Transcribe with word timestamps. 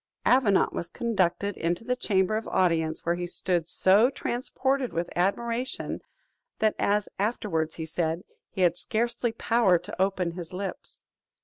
Avenant 0.25 0.73
was 0.73 0.89
conducted 0.89 1.55
into 1.55 1.83
the 1.83 1.95
chamber 1.95 2.35
of 2.35 2.47
audience, 2.47 3.05
were 3.05 3.13
he 3.13 3.27
stood 3.27 3.67
so 3.69 4.09
transported 4.09 4.93
with 4.93 5.11
admiration, 5.15 6.01
that, 6.57 6.73
as 6.79 7.05
he 7.05 7.11
afterwards 7.23 7.79
said, 7.91 8.23
he 8.49 8.61
had 8.61 8.77
scarcely 8.79 9.31
power 9.31 9.77
to 9.77 10.01
open 10.01 10.31
his 10.31 10.53
lips. 10.53 11.03